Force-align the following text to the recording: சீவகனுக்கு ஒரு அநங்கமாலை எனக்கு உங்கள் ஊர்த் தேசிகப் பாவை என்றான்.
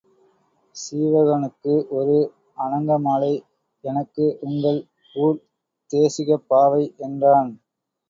சீவகனுக்கு 0.75 1.73
ஒரு 1.89 2.15
அநங்கமாலை 2.57 3.31
எனக்கு 3.83 4.25
உங்கள் 4.41 4.81
ஊர்த் 5.15 5.47
தேசிகப் 5.91 6.47
பாவை 6.49 6.85
என்றான். 6.99 7.51